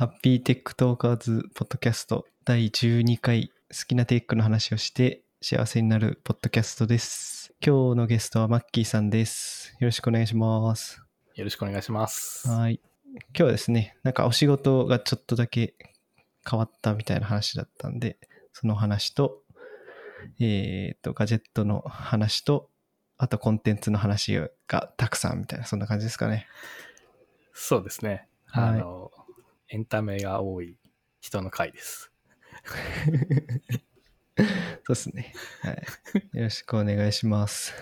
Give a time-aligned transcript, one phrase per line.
[0.00, 7.52] Happy Tech Talkers ポッドキャスト第12回好きなテックの話をして幸せになるポッドキャストです。
[7.62, 9.76] 今日のゲストはマッキーさんです。
[9.78, 11.02] よろしくお願いします。
[11.34, 12.48] よろしくお願いします。
[12.48, 12.80] はい。
[13.12, 15.74] 今日はですね、なんかお仕事がちょっとだけ
[16.50, 18.16] 変わったみたいな話だったんで、
[18.54, 19.42] その話と、
[20.40, 22.70] えっ、と、ガジェットの話と、
[23.18, 26.46] あとコンテンツの話がたくさんみたいな、そんな感じですかね。
[27.52, 28.28] そうですね。
[28.46, 28.99] はいあの、
[29.70, 30.76] エンタメが多い
[31.20, 32.12] 人の回です。
[34.36, 34.46] そう
[34.88, 35.32] ですね。
[35.62, 35.76] はい。
[36.36, 37.72] よろしくお願いします。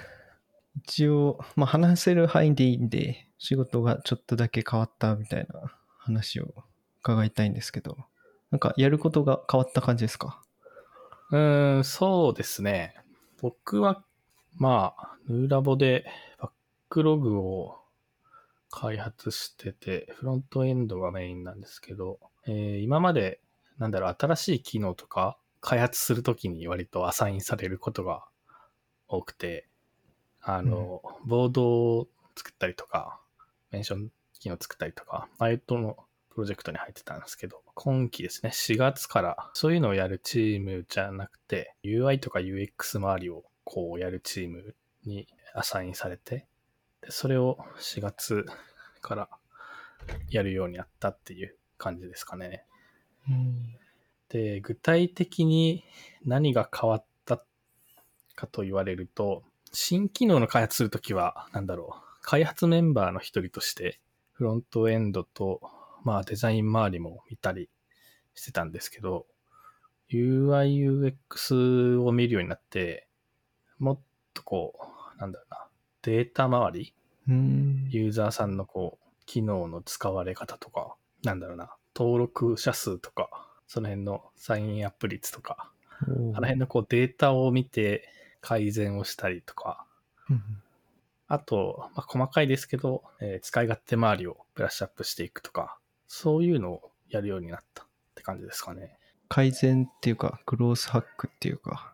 [0.77, 6.65] 一応、まあ、話せる範囲でいいんで、仕事がちょっとだけ変わったみたいな話を
[7.03, 7.97] 伺いたいんですけど、
[8.51, 10.43] なんかやることが変わった感じですか？
[11.31, 12.97] うーん、そうですね。
[13.41, 14.05] 僕は、
[14.57, 16.05] まあ、ヌーラボで
[16.39, 16.51] バッ
[16.89, 17.78] クログを
[18.71, 23.41] 開発してて、フロントエンドがメインなんですけど、えー今まで、
[23.79, 28.25] なんだろう、新しい機能とか開発するときに割とアサインされることが
[29.09, 29.69] 多くて、
[30.41, 33.20] あの、ボードを作ったりとか、
[33.70, 35.97] メンション機能作ったりとか、ああいうの
[36.31, 46.47] プロジェクトに入ってたんですけど、今期ですね、4月からそういうのをやるチームじゃなくて、UI とか UX 周りをこうやるチームにアサインされて、
[47.03, 48.47] でそれを4月
[49.01, 49.29] から
[50.31, 52.65] やるようになったっていう感じですかね。
[53.29, 53.77] うん。
[54.29, 55.85] で、具体的に
[56.25, 57.43] 何が変わった
[58.35, 64.01] かと言われると、新機能の開発するときは、なんだろう、開発メンバーの一人として、
[64.33, 65.61] フロントエンドと、
[66.05, 67.69] まあデザイン周りも見たり
[68.35, 69.27] してたんですけど、
[70.11, 73.09] UI、UX を見るようになって、
[73.79, 74.01] もっ
[74.33, 74.75] とこ
[75.17, 75.67] う、なんだろうな、
[76.09, 76.95] データ周り？
[77.28, 77.89] うん。
[77.91, 83.28] ユーザーさんのこう、機能の使われ方とか、なんだろうな、登録者数とか、
[83.67, 85.70] その辺のサインアップ率とか、
[86.01, 88.09] あの辺のこうデータを見て
[88.41, 89.84] 改善をしたりとか、
[90.30, 90.42] うん
[91.30, 95.77] あと、まあ、細かいですけど、えー使い勝手周りをブラッシュアップしていくとか、
[96.07, 98.96] そういうのをやるようになったって感じですかね。
[99.29, 101.92] 改善っていうか、グロースハックっていうか。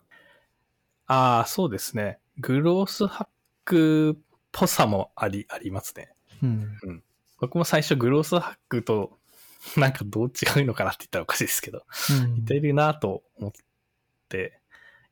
[1.08, 2.20] ああ、そうですね。
[2.38, 3.26] グロースハッ
[3.64, 6.14] クっぽさもあり、ありますね。
[6.42, 7.02] うん。
[7.40, 9.18] 僕も最初グロースハックと
[9.76, 11.84] なんかどう違うのかなって言ったらおかしいですけど、
[12.24, 13.52] うん似てるなと思っ
[14.28, 14.60] て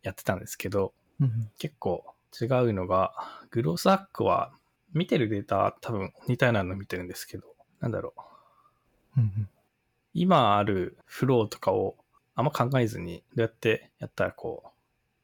[0.03, 2.05] やってたんですけど、うん結構
[2.41, 3.13] 違うのが、
[3.51, 4.53] グロースハックは
[4.93, 7.45] 見てるデータ多分似たようなの見てるんですけど、
[7.81, 8.15] なんだろ
[9.17, 9.21] う。
[9.21, 9.49] うん
[10.15, 11.97] 今あるフローとかを
[12.35, 14.69] あんま考えずにどうやってやったらこう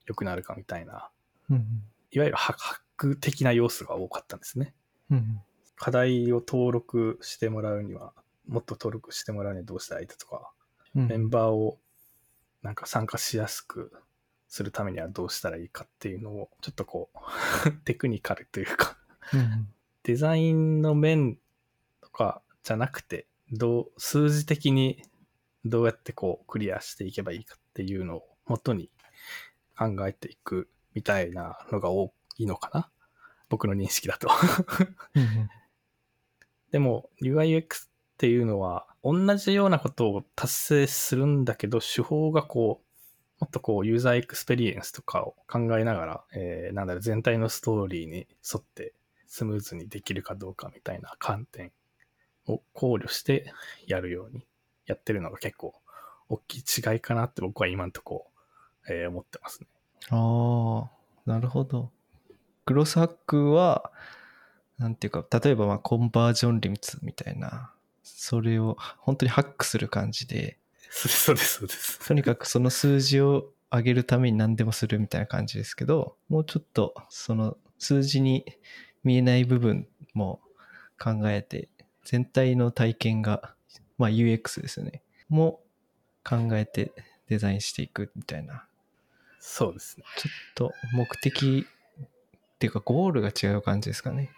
[0.07, 1.11] 良くなるかみたいな、
[1.51, 4.75] うんいわゆるハハック的な要素が多かったんですね。
[5.11, 5.41] うん
[5.81, 8.13] 課題を登録してもらうには、
[8.49, 10.51] もっと登録してもらうにはどうしたらいいかとか、
[10.97, 11.07] うん。
[11.07, 11.79] メンバーを
[12.63, 13.93] なんか参加しやすく
[14.49, 17.11] するためにはどうしたらいいかっていうのを、ちょっとこ
[17.65, 18.99] う、 テクニカルというか、
[19.33, 19.73] うん
[20.05, 21.39] デザインの面
[22.01, 25.03] とかじゃなくて、どう、数字的に
[25.67, 28.91] どうやってこうクリアしていけばいいかっていうのを元に
[29.77, 32.09] 考えていくみたいなのが多
[32.45, 32.91] いのかな？
[33.49, 34.29] 僕の認識だと。
[35.15, 35.51] うん
[36.71, 37.89] でも UIUX っ
[38.19, 42.89] ていうのは同じようなことを達成するんだけど手法がこう
[43.41, 48.93] もっとこうユーザーエクスペリエンスとかを考えながら、えーなんだろう全体のストーリーに沿って
[49.27, 51.73] スムーズにできるかどうかみたいな観点
[52.47, 53.53] を考慮して
[53.87, 54.45] やるように
[54.87, 55.75] やってるのが結構
[56.29, 58.27] 大きい違いかなって僕は今んとこ、
[58.91, 59.69] えー思ってますね。
[60.11, 61.93] ああ、なるほど。
[62.69, 63.91] グロースハックは、
[64.77, 70.59] なんていうか、例えばまあコンバージョン率みたいな、それを本当にハックする感じで、
[70.91, 72.07] そうです、そうです。
[72.07, 78.45] とにかくその数字を上げるために何でもするみたいな感じですけど、もうちょっとその数字に
[79.03, 80.43] 見えない部分も
[81.03, 81.71] 考えて、
[82.05, 83.55] 全体の体験が、
[83.97, 85.63] まあ UX ですよね、も
[86.23, 86.93] 考えて
[87.29, 88.69] デザインしていくみたいな
[89.41, 90.05] そうですね。
[90.19, 91.67] ちょっと目的
[92.59, 94.33] っていうかゴールが違う感じですかね。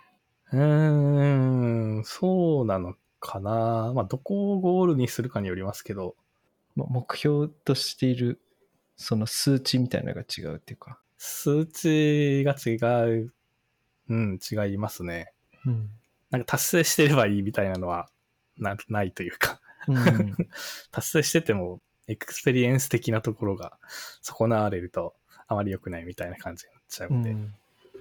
[0.53, 3.93] うーん、そうなのかな。
[3.95, 6.17] まあ、どこをゴールにするかによりますけど、
[6.77, 8.39] まあ目標としている
[8.97, 10.99] その数値みたいなのが違うっていうか。
[11.17, 12.75] 数値が違
[13.09, 13.33] う、
[14.11, 15.33] うん、違いますね。
[15.65, 15.89] うん。
[16.29, 18.11] なんか達成してればいいみたいなのは
[18.59, 20.37] なないというか、うん、
[20.93, 23.79] 達成しててもエクスペリエンス的なところが
[24.21, 25.15] 損なわれると
[25.49, 27.55] あまり良くないみたいな感じになっちゃうので、うん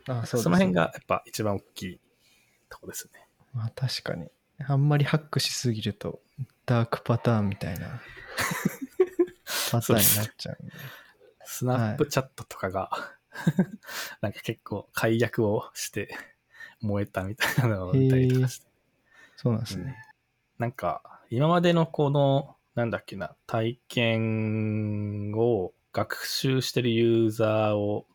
[0.07, 1.99] あそねの辺がやっぱ一番大きい
[2.69, 3.27] とこですね。
[3.53, 4.27] まあ確かに。
[4.67, 6.19] あんまりハックしすぎると
[6.65, 8.01] ダークパターンみたいな
[9.71, 10.73] パターンになっちゃうんで。
[11.51, 12.91] スナップチャットとかが、
[14.21, 16.15] なんか結構解約をして
[16.79, 18.67] 燃えたみたいなのを見たりとかして。
[19.35, 19.95] そうなんですね。
[20.59, 28.05] なんか、今までのこの、なんだっけな、体験を学習してるユーザーを、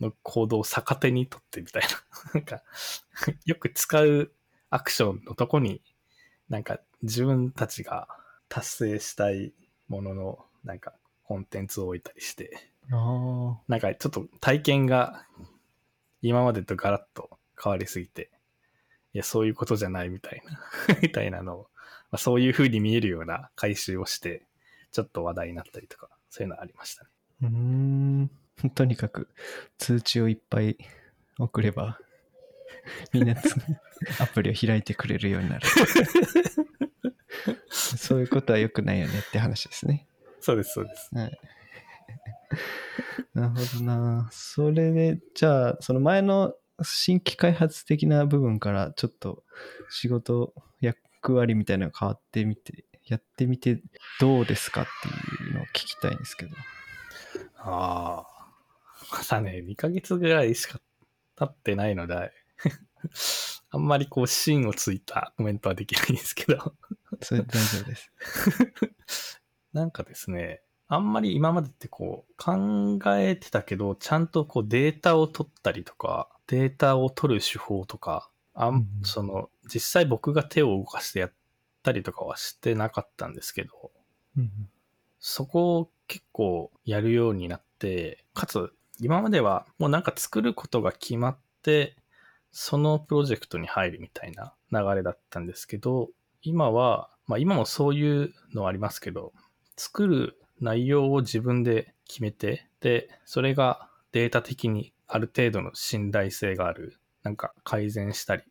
[0.00, 1.88] の行動を逆手にとってみたいな。
[2.34, 2.62] なんか、
[3.44, 4.32] よく使う
[4.70, 5.82] アクションのとこに、
[6.48, 8.08] なんか自分たちが
[8.48, 9.52] 達成したい
[9.88, 10.94] ものの、なんか
[11.24, 15.26] コンテンツを置いたりして、あなんかちょっと体験が
[16.22, 18.30] 今までとガラッと変わりすぎて、
[19.12, 20.42] いや、そういうことじゃないみたい
[20.88, 21.70] な、 みたいなのを、
[22.10, 24.46] まあ、そういう風に見えるような回収をして、
[24.90, 27.10] ちょっと話題になったりとか、そういうのありましたね。
[27.42, 27.46] あ。
[27.46, 28.30] うーん。
[28.74, 29.28] とにかく
[29.78, 30.78] 通知をいっぱい
[31.38, 31.98] 送れば、
[33.12, 33.54] みんなつ
[34.20, 35.66] アプリを開いてくれるようになる。
[37.70, 40.06] そういうことは良くないよねって話ですね。
[40.40, 41.10] そうです、そうです。
[41.14, 41.38] はい。
[43.34, 44.28] なるほどな。
[44.30, 49.44] それで、じゃあ、その前の新規開発的な部分からちょっと
[49.88, 53.82] 仕事役割みたいなのが変わってみて、やってみて
[54.20, 54.86] どうですかっ
[55.38, 56.56] ていうのを聞きたいんですけど。
[57.58, 58.33] ああ。
[59.10, 60.80] まだね、2ヶ月ぐらいしか
[61.36, 62.32] 経ってないので、
[63.70, 66.74] あんまりこう芯をついたコメントはできないんですけど、
[67.22, 68.12] それ大丈夫です。
[69.72, 81.32] なんかですね、あんまり今までってこう考えてたけど、ちゃんとこうデータを取ったりとか、データを取る手法とか、あんうんその実際僕が手を動かしてやっ
[81.82, 83.90] たりとかはしてなかったんですけど、
[84.36, 84.70] うん
[85.26, 91.96] そこを結構やるようになって、かつ今まではもうなんか作ることが決まって、
[92.52, 96.10] そのプロジェクトに入るみたいな流れだったんですけど、
[96.42, 99.32] 今は、まあ今もそういうのはありますけど、
[99.76, 108.42] 作る内容を自分で決めて、で、それがデータ的にある程度の信頼性がある、なんか改善したり、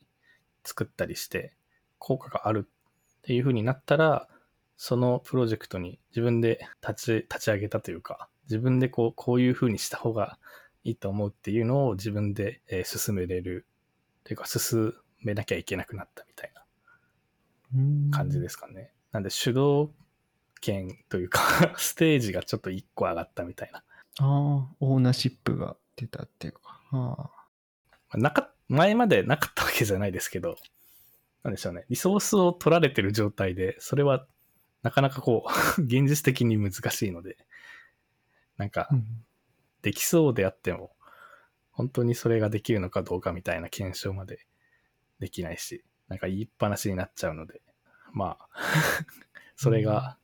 [0.65, 1.55] 作ったりして、
[1.97, 4.27] 効果があるっていう風になったら、
[4.75, 10.37] そのプロジェクトに自分で立ち、立ち上げたというか、自分でこう、こういう風にした方が
[10.83, 13.65] いいと思うっていうのを自分で、えー進めれる、
[14.23, 16.63] というか進めなきゃいけなくなったみたいな
[17.75, 18.91] うん感じですかね。
[19.11, 19.89] なんで主導
[20.61, 21.41] 権というか、
[21.77, 23.79] ステージがちょっと一個上がったみたいな。
[23.79, 23.83] あ
[24.19, 26.81] あ、オーナーシップが出たっていうか。
[26.91, 27.15] ああ。
[27.15, 27.29] ま
[28.11, 30.55] あなか、前までなかったわけじゃないですけど、
[31.43, 31.85] なんでしょうね。
[31.89, 34.25] リソースを取られてる状態で、それは
[34.83, 35.45] なかなかこ
[35.77, 37.37] う、 現実的に難しいので、
[38.57, 39.05] なんかう、ん
[39.83, 40.91] できそうであっても、
[41.71, 44.47] 本当にそれができるのかどうかみたいな検証まで
[45.19, 47.61] できないし、なんか言いっぱなしになっちゃうので、
[48.13, 48.49] まあ、
[49.55, 50.17] それが、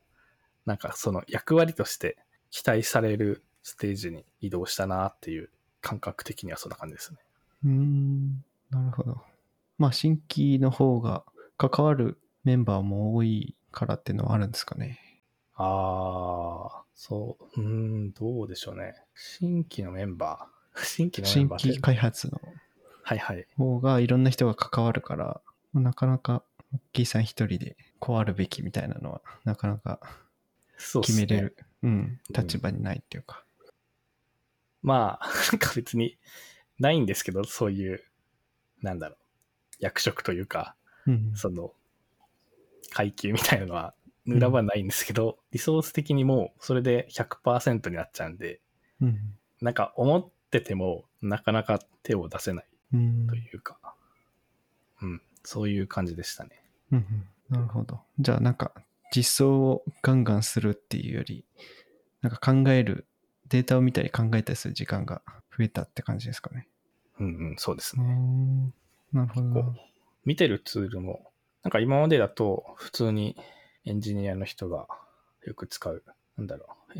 [0.66, 2.18] なんかその役割として
[2.52, 5.50] 期待されるステージに移動したなっていう
[5.82, 7.20] 感覚的にはそんな感じですね。
[7.66, 9.22] うーん、なるほど。
[9.78, 11.26] まあ、新規の方が
[11.58, 15.09] 関わるメンバーも多いからっていうのはあるんですかね。
[15.62, 18.96] ああ、そう、うーん、どうでしょうね。
[19.14, 22.42] 新規のメンバー、 新規のメン新バーって規開発の
[23.04, 23.46] はいはい。
[23.58, 25.42] 方がいろんな人が関わるから、
[25.74, 30.00] なかなか、マッキーさん一人でこうあるべきみたいなのは、なかなか
[30.78, 33.44] 決めれる、うん、うん立場にないっていうか。
[34.82, 36.18] まあ、 なんか別に
[36.80, 38.02] ないんですけど、そういう、
[38.82, 39.18] なんだろう、
[39.80, 41.36] 役職というか、うん。
[41.36, 41.74] その、
[42.92, 43.94] 階級みたいなのは、
[44.30, 48.62] ヌラはないんですけど、リソース的にもうそれで100%になっちゃうんで、
[49.02, 49.20] うん。
[49.62, 53.28] なんか思ってても、なかなか手を出せないうん。
[53.28, 53.78] というか、
[55.02, 56.64] うん、そういう感じでしたね。
[56.92, 58.00] うんうんなるほど。
[58.20, 58.74] じゃあなんか
[59.12, 61.44] 実装をガンガンするっていうより、
[62.22, 63.08] なんか考える、
[63.48, 65.24] データを見たり考えたりする時間が
[65.58, 66.68] 増えたって感じですかね。
[67.20, 68.04] うんうん、そうですね。
[68.04, 68.74] ん。
[69.12, 69.76] なるほど。
[70.26, 71.32] 見てるツールも、
[71.64, 73.36] なんか今までだと普通に
[73.86, 74.88] エンジニアの人が
[75.46, 76.04] よく使う、
[76.38, 77.00] なんだろう、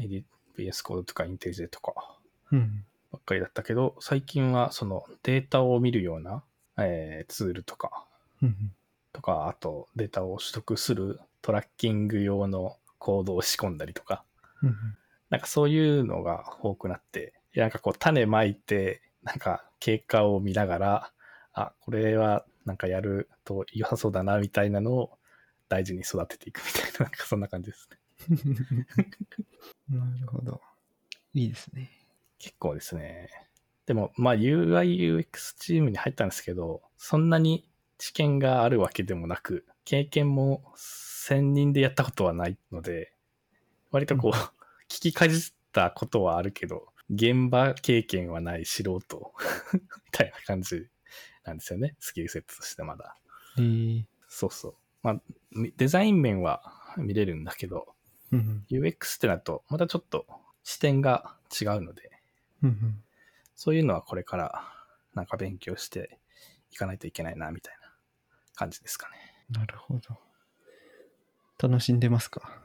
[0.58, 2.20] AWS コードとか IntelliJ とか
[2.52, 2.86] うん。
[3.12, 6.44] ばっかりだったけど、最近はそのデータを見るような、
[6.78, 8.06] えーツールとか、
[8.42, 8.72] うん。
[9.14, 14.24] とか、あとデータを取得するトラッキング用のコードを仕込んだりとか、
[14.62, 14.76] うん。
[15.30, 21.12] なんかそういうのが多くなって、いやなんかこう種まいて、なんか経過を見ながら、
[21.54, 25.19] あ、これはなんかやると良さそうだなみたいなのを
[25.70, 27.98] 大事に育てていくみたいな、なんかそんな感じですね。
[29.90, 30.62] なるほど。
[31.34, 31.92] いいですね。
[32.38, 33.30] 結構ですね。
[33.86, 43.14] でも、まあ UI、UX チームに入ったんですけど、そんなに知見があるわけでもなく、経験も専任でやったことはないので、
[43.92, 44.60] 割とこう、うん
[44.90, 49.34] 聞きかじったことはあるけど、現場経験はない素人
[49.74, 50.88] みたいな感じ
[51.46, 51.96] なんですよね。
[52.00, 53.16] スキルセットとしてまだ。
[53.58, 54.76] えーそうそう。
[55.04, 55.22] まあ、
[55.78, 57.96] デザイン面は見れるんだけど、
[58.32, 60.26] うん、UX ってなると、またちょっと
[60.64, 62.12] 視点が違うので。
[63.56, 64.64] そういうのはこれから
[65.14, 66.18] なんか勉強して
[66.72, 67.92] いかないといけないな、みたいな
[68.56, 69.16] 感じですかね。
[69.50, 70.18] なるほど。
[71.68, 72.62] 楽しんでますか？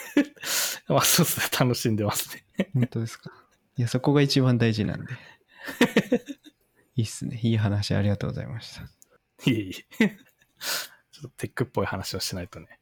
[0.88, 2.70] まあそうですね、楽しんでますね。
[2.74, 3.30] 本当ですか？
[3.76, 5.12] いや、そこが一番大事なんで。
[6.96, 7.38] いいっすね。
[7.42, 8.82] いい話ありがとうございました。
[9.50, 10.16] いえいえ。
[11.16, 12.78] ちょっとテックっぽい話をしないとね、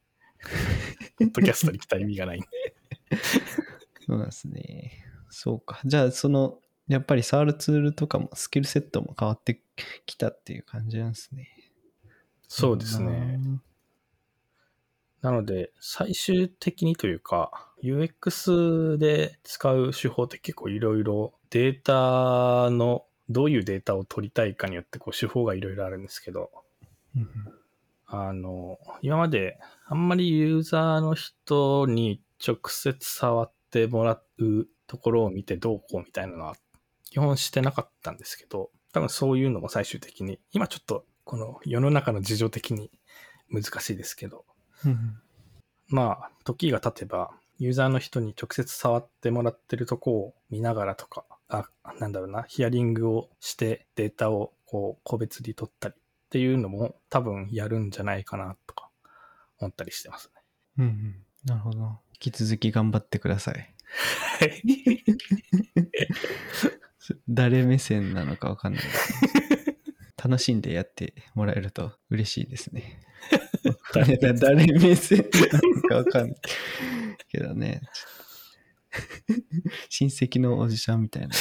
[1.19, 2.47] ポッドキャストに来た意味がないんで。
[4.05, 5.05] そうなんですね。
[5.29, 5.79] そうか。
[5.85, 9.61] じゃあ、その、やっぱり触るツールとかもスキルセットも変わって
[10.05, 11.47] きたっていう感じなんですね。
[12.49, 13.39] そうですね。
[15.21, 26.51] なので、最終的にというか、UX で使う手法って結構いろいろデータの、どういうデータを取りたいかによってこう手法がいろいろあるんですけど、
[27.15, 27.29] うん
[28.23, 36.55] あの、今まであんまりユーザーの人に直接触ってもらうところを見てどうこうみたいなのは
[37.03, 42.91] 基本してなかったんですけど、多分そういうのも最終的に、今ちょっとこの世の中の事情的に
[43.49, 44.45] 難しいですけど、
[45.87, 51.67] まあ、時が経てば、ユーザーの人に直接触ってもらってるとこを見ながらとか、あ、
[51.99, 55.95] なんだろうな、ヒアリングをしてデータをこう個別に取ったり
[56.25, 58.89] っていうのも多分やるんじゃないかなとか
[59.59, 60.41] 思ったりしてますね。
[60.79, 61.15] うんうん。
[61.45, 61.99] なるほど。
[62.13, 63.73] 引き続き頑張ってください。
[67.29, 69.35] 誰目線なのかわかんないですけど。
[70.29, 72.99] 楽しんでやってもらえると嬉しいですね。
[73.93, 75.25] 誰誰誰目線な
[75.59, 76.37] のかわかんない
[77.29, 77.81] けどね。
[79.89, 81.35] 親戚のおじさんみたいな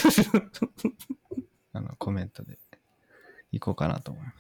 [1.73, 2.59] あのコメントで
[3.57, 4.33] いこうかなと思いま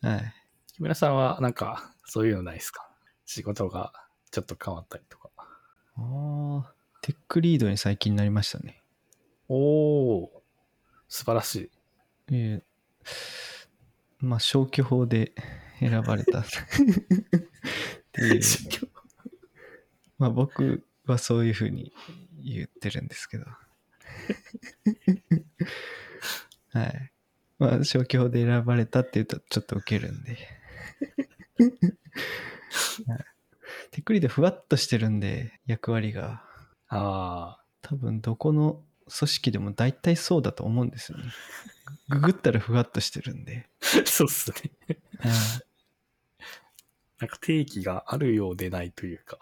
[0.00, 0.06] す。
[0.06, 0.34] はい。
[0.74, 2.88] 木村さんはなんかそういうのないですか？
[3.26, 3.92] 仕事が
[4.30, 5.30] ちょっと変わったりとか。
[5.36, 5.44] あ
[5.96, 8.82] あ、テックリードに最近なりましたね。
[9.48, 10.28] おー、
[11.08, 11.70] 素晴らしい。
[12.32, 12.62] えー
[14.20, 15.34] まあ消去法で
[15.78, 16.44] 選ばれたっ
[18.12, 18.40] ていう
[20.16, 21.92] まあ僕はそういうふうに
[22.42, 23.44] 言ってるんですけど
[26.74, 27.12] はい。
[27.58, 30.36] まあ消去法で選ばれたって言うとちょっとウケるんで、
[33.06, 33.24] はい。
[33.92, 36.44] テックリードふわっとしてるんで役割が。
[36.88, 41.24] あ多分どこの組織でも大体そうだと思うんですよね。
[42.08, 44.56] ググったらふわっとしてるんで、ー、 そうっすね。
[45.18, 45.32] はい。
[47.20, 49.38] なんか定義があるようでないというか。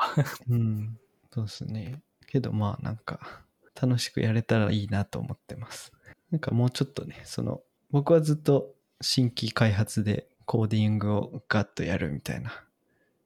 [0.49, 0.99] うん、
[1.33, 2.03] そうですね。
[2.27, 3.43] けどまあなんか
[3.81, 5.93] 楽しくやれたらいいなと思ってます。
[6.33, 7.61] なんかもうちょっとね、その
[7.91, 12.65] 僕はずっと新規開発でコーディングをガッとやるみたいな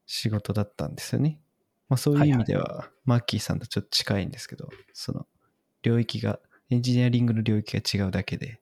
[0.06, 1.38] 仕事だったんですよね。
[1.88, 5.26] まあそういう意味では、マッキーさんとちょっと近いんですけど、その
[5.82, 8.60] 領域が、エンジニアリングの領域が違うだけで、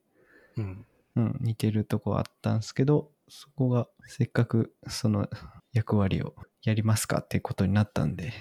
[0.56, 0.86] うん。
[1.16, 5.28] うん、似てるとこはあったんですけど、そこがせっかくその
[5.72, 8.32] 役割をやりますかっていうことになったんで、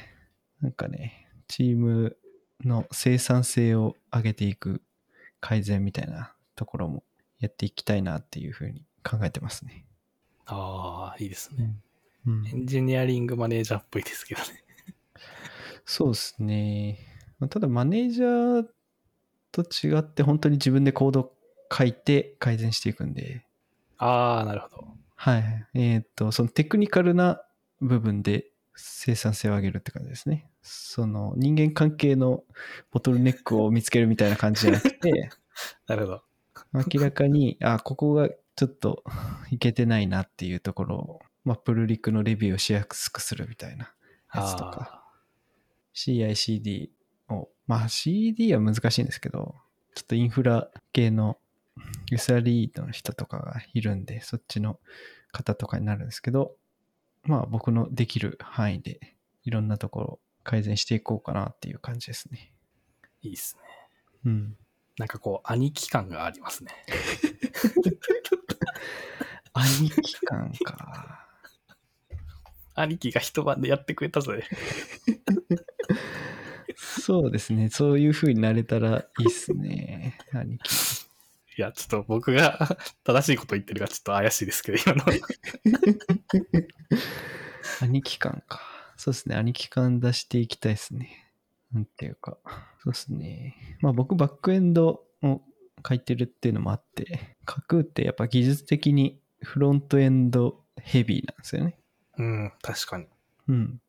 [0.59, 2.17] なんかね、チーム
[2.65, 4.81] の生産性を上げていく
[5.43, 7.03] 改善みたいなところも
[7.41, 9.85] やっていきたいなっていうふうに考えてますね。
[10.45, 11.75] ああ、いいですね。
[12.25, 14.63] うんエ、ンジニアリングマネージャーっぽいですけどね。
[15.83, 16.97] そうですね。
[17.39, 18.65] まあただマネージャー
[19.51, 21.33] と違って本当に自分でコード
[21.69, 23.45] 書いて改善していくんで、
[23.97, 24.87] ああ、なるほど。
[25.15, 25.67] はい。
[25.73, 27.41] えっ、と、そのテクニカルな
[27.81, 28.45] 部分で
[28.75, 30.49] 生産性を上げるって感じですね。
[30.63, 32.43] その人間関係の
[32.89, 35.29] ボトルネックを見つけるみたいな感じじゃなくて、
[35.87, 36.23] なるほど。
[36.73, 39.03] 明らかに、あ、ここがちょっと
[39.51, 43.93] いけてないなっていうところを、まあ、プルリクのレビューをしやすくするみたいな
[44.33, 45.03] やつとか、
[45.93, 46.89] CICD
[47.29, 49.55] を、まあ CD は難しいんですけど、
[49.95, 51.37] ちょっとインフラ系の
[52.11, 54.79] SRE の人とかがいるんで、そっちの
[55.31, 56.55] 方とかになるんですけど、
[57.23, 62.53] まあ僕のできる範囲でいろんなところを改善していこうかなっていう感じですね。
[63.21, 63.61] いいですね。
[64.25, 64.57] うん。
[64.97, 66.71] なんかこう、兄貴感がありますね。
[69.53, 71.27] 兄貴感か。
[72.75, 74.43] 兄貴が一晩でやってくれたぜ。
[76.75, 77.69] そうですね。
[77.69, 80.17] そういう風になれたらいいっすね。
[80.31, 81.03] 兄貴。
[81.55, 85.05] いや、ちょっと僕が 正しいこと言ってるかちょっと怪しいですけど、今の。
[87.81, 88.72] 兄貴感か。
[88.97, 89.35] そうですね。
[89.35, 91.31] 兄貴感出していきたいですね。
[91.73, 92.37] なんていうか。
[92.83, 93.55] そうですね。
[93.81, 95.41] まあ僕バックエンドを
[95.87, 101.77] 書いてるっていうのもあって、書くってやっぱ技術的にフロントエンドヘビーなんですよね。
[102.17, 103.07] うん、確かに。
[103.47, 103.81] うん。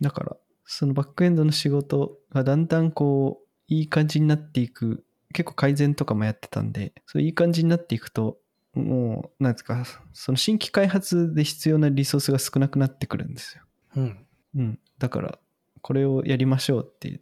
[0.00, 8.38] だから、そのバックエンドの仕事がだんだんこう、いい感じになっていく、結構改善とかもやってたんで、そういい感じになっていくと、
[8.74, 13.62] もう、なんですか、その新規開発で必要なリソースが少なくなってくるんですよ。
[13.96, 14.26] うん。
[14.54, 14.78] うん。
[14.98, 15.38] だから、
[15.82, 17.20] これをやりましょうって、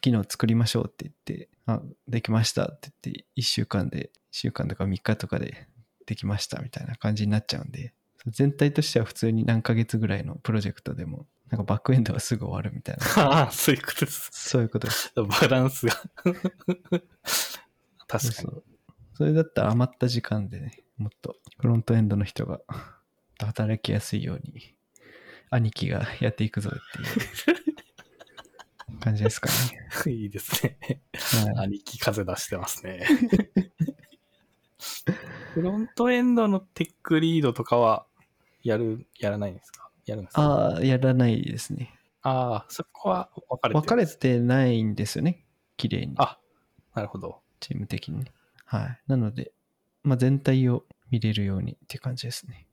[0.00, 5.66] 機能作りましょうって言って、あ、できましたって言って、1週間で、1週間とか3日とかで
[6.06, 7.94] できましたみたいな感じになっちゃうんで、
[8.26, 13.04] 全体としては普通に何ヶ月ぐらいのプロジェクトでも、なんかバックエンドはすぐ終わるみたいな。
[13.42, 14.30] ああ、そういうことです。
[14.32, 15.12] そういうことです。
[15.16, 15.94] バランスが。
[18.06, 18.32] 確かに。
[18.32, 18.64] そう
[19.14, 22.60] それだったら余った時間でね、もっとフロントエンドの人が
[23.38, 24.74] 働きやすいように、
[25.54, 26.78] 兄貴がやっていくぞって
[28.90, 29.48] いう感じですか
[30.06, 30.12] ね。
[30.12, 30.78] いいですね。
[30.82, 30.98] は
[31.64, 33.06] い兄貴風出してますね。
[35.54, 38.06] フロントエンドのテックリードとかは、
[38.62, 39.90] やる、やらないんですか？
[40.06, 40.42] やるんですか？
[40.42, 41.94] ああ、やらないですね。
[42.22, 45.44] ああ、そこは分かれてる分かれてないんですよね。
[45.76, 46.14] 綺麗に。
[46.18, 46.38] あ、
[46.94, 47.40] なるほど。
[47.60, 48.32] チーム的にね。
[48.64, 49.00] はい。
[49.06, 49.52] なので、
[50.02, 52.66] まあ、全体を見れるようにっていう感じですね。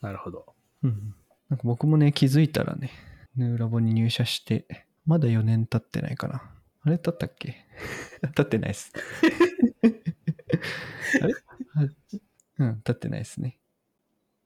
[0.00, 0.54] なるほど。
[0.82, 1.14] うん。
[1.48, 2.90] なんか僕もね、気づいたらね、
[3.36, 6.42] ヌーラボに入社して、まだ4年経ってないかな。
[6.82, 7.56] あれ経ったっけ？
[8.34, 8.92] 経ってないです。
[11.22, 11.34] あれ？
[11.74, 11.88] あ
[12.58, 13.58] うん、経ってないですね。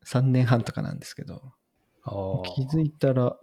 [0.05, 1.53] 3年半とかなんですけど、
[2.55, 3.39] 気づいたら、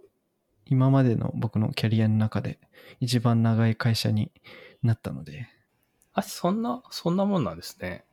[0.66, 2.60] 今までの僕のキャリアの中で
[3.00, 4.30] 一番長い会社に
[4.82, 5.48] なったので、
[6.12, 8.04] あ、そんな、そんなもんなんですね。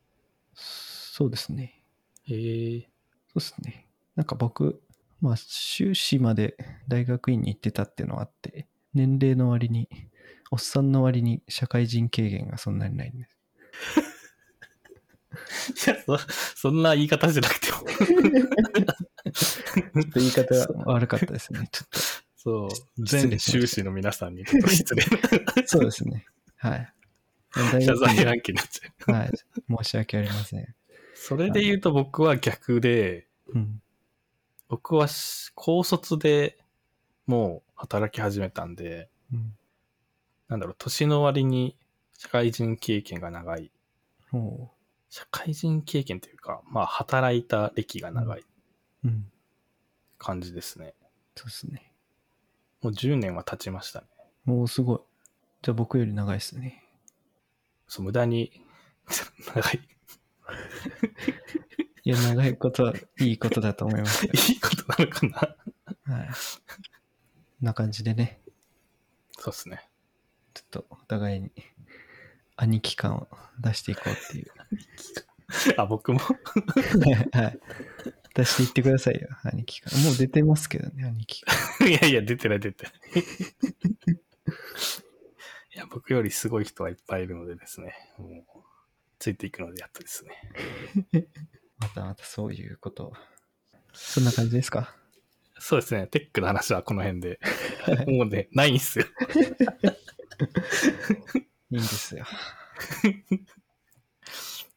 [0.53, 1.83] そうですね。
[2.23, 2.81] へえ。
[3.27, 3.87] そうですね。
[4.15, 4.81] なんか僕、
[5.21, 6.57] まあ、修士まで
[6.87, 9.89] 大学院に行ってたっていうのはあって、年齢の割に、
[10.51, 13.37] おっさんの割に社会人経験がそんなにないんです。
[15.87, 16.17] いや、そ、
[16.55, 17.77] そんな言い方じゃなくても。
[17.77, 21.67] ちょっと言い方が悪かったですね。
[21.71, 21.87] ちょっ
[22.37, 23.05] そう。
[23.05, 25.09] 全修士の皆さんに失礼と。
[25.65, 26.25] そうですね。
[26.55, 26.93] はい。
[27.53, 29.11] 大謝罪学案件になっちゃう。
[29.11, 29.31] 院はい。
[29.83, 30.75] 申し訳ありません。
[31.13, 33.81] それで言うと僕は逆で、うん。
[34.67, 36.57] 僕はし高卒で
[37.25, 39.53] もう働き始めたんで、うん。
[40.47, 41.77] なんだろう、年の割に
[42.17, 43.71] 社会人経験が長い。
[44.33, 44.69] お
[45.09, 48.43] 社会人経験というか、まあ働いた歴が長い
[49.05, 49.31] うん。
[50.17, 50.93] 感じですね。
[51.35, 51.93] そうですね。
[52.81, 54.07] もう10年は経ちましたね。
[54.45, 54.99] もうすごい。
[55.61, 56.83] じゃあ僕より長いですね。
[57.87, 58.51] そう、無駄に
[59.55, 59.79] 長い。
[62.07, 64.31] いや、長いことはいいことだと思いますよ。
[64.49, 65.27] いいことなのか
[66.07, 66.15] な？
[66.15, 66.27] はい。
[66.29, 66.33] こ
[67.63, 68.39] んな感じでね。
[69.37, 69.89] そうですね。
[70.53, 71.51] ちょっとお互いに
[72.55, 73.27] 兄貴感を
[73.59, 74.51] 出していこうっていう。
[75.75, 76.19] あ、僕も？
[77.33, 77.59] はい。
[78.33, 80.01] 出していってくださいよ、兄貴感。
[80.01, 81.57] もう出てますけどね、兄貴感。
[81.91, 82.93] いやいや、出てない出てない。
[85.75, 87.93] いや、僕よりすごい人はいっぱいいるのでですね。
[88.17, 88.63] もう、
[89.19, 91.27] ついていくのでやっとですね。
[91.95, 93.13] またまたそういうことを。
[93.93, 94.95] そんな感じですか？
[95.59, 96.07] そうですね。
[96.07, 97.39] テックの話はこの辺で。
[98.07, 99.05] もうね、ないんすよ。
[101.71, 102.25] いいんですよ。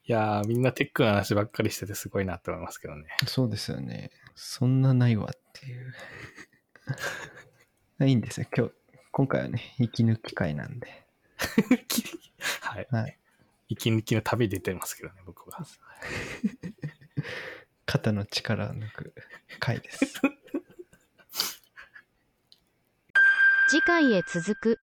[0.07, 3.09] いやー、みんなテックの話ばっかりしててすごいなって思いますけどね。
[3.27, 4.11] そうですよね。
[4.35, 5.95] そんなないわっていう。
[8.07, 8.47] いいんですよ。
[8.57, 8.73] 今日、
[9.13, 11.07] 今回はね、息抜き会なんで。
[12.63, 12.89] はい。
[12.91, 13.19] はい。
[13.69, 15.65] 息抜きの旅出てますけどね、僕は。
[17.87, 19.15] 肩の力を抜く
[19.59, 20.21] 回です。
[23.69, 24.81] 次回へ続く